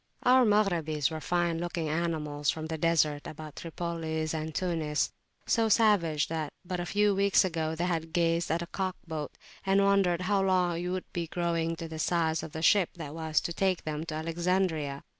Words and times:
Our 0.23 0.45
Maghrabis 0.45 1.11
were 1.11 1.21
fine 1.21 1.59
looking 1.59 1.87
animals 1.87 2.49
from 2.49 2.65
the 2.65 2.77
deserts 2.79 3.27
about 3.29 3.55
Tripoli 3.57 4.27
and 4.33 4.51
Tunis; 4.55 5.11
so 5.45 5.69
savage 5.69 6.27
that, 6.27 6.51
but 6.65 6.79
a 6.79 6.87
few 6.87 7.13
weeks 7.13 7.45
ago, 7.45 7.75
they 7.75 7.85
had 7.85 8.11
gazed 8.11 8.49
at 8.49 8.61
the 8.61 8.65
cock 8.65 8.95
boat, 9.07 9.37
and 9.63 9.83
wondered 9.83 10.21
how 10.21 10.41
long 10.41 10.83
it 10.83 10.87
would 10.89 11.13
be 11.13 11.27
growing 11.27 11.75
to 11.75 11.87
the 11.87 11.99
size 11.99 12.41
of 12.41 12.51
the 12.51 12.63
ship 12.63 12.89
that 12.95 13.13
was 13.13 13.39
to 13.41 13.53
take 13.53 13.83
them 13.83 14.03
to 14.07 14.15
Alexandria. 14.15 15.03